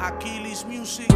[0.00, 1.10] Aquiles Music.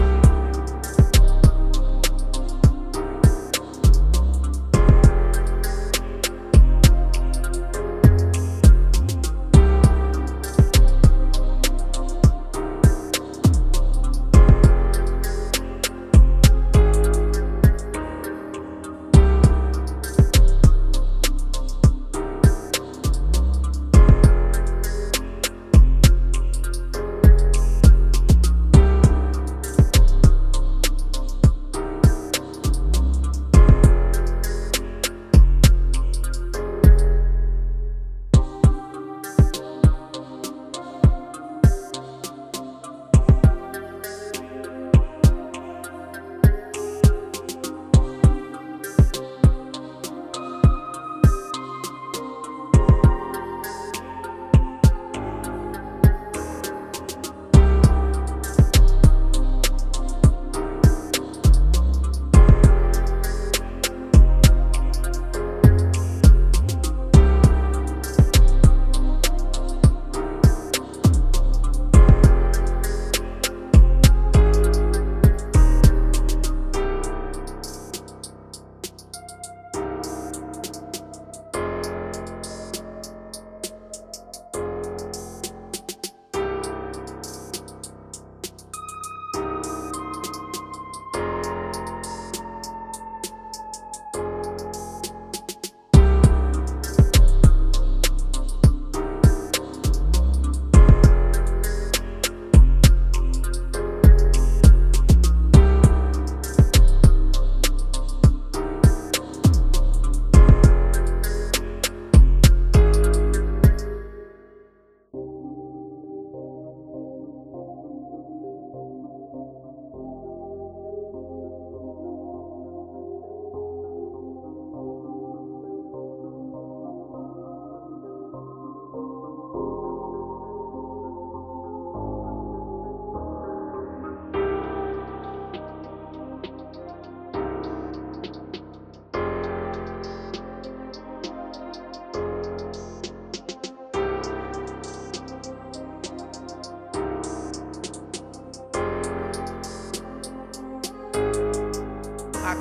[152.55, 152.61] by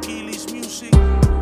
[0.53, 1.40] music.